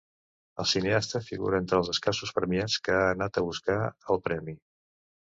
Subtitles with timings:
[0.61, 3.77] El cineasta figura entre els escassos premiats que ha anat buscar
[4.15, 4.57] el premi.